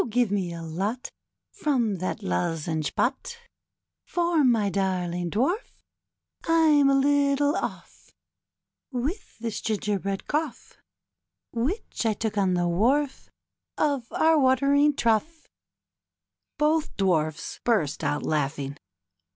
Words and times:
give 0.09 0.31
me 0.31 0.51
a 0.51 0.63
lot 0.63 1.11
From 1.51 1.97
that 1.97 2.23
lozenge 2.23 2.95
pot^ 2.95 3.35
For^ 4.11 4.43
my 4.43 4.67
darling 4.71 5.29
Divarf, 5.29 5.73
Fm 6.41 6.89
a 6.89 6.93
little 6.95 7.55
off 7.55 8.09
With 8.91 9.37
this 9.37 9.61
gingerbread 9.61 10.25
congh 10.25 10.75
Which 11.53 12.03
I 12.07 12.13
took 12.15 12.35
on 12.35 12.55
the 12.55 12.67
wharf 12.67 13.29
Of 13.77 14.11
our 14.11 14.39
watering 14.39 14.95
troughr 14.95 15.45
Both 16.57 16.97
dwarfs 16.97 17.59
burst 17.63 18.03
out 18.03 18.23
laughing. 18.23 18.77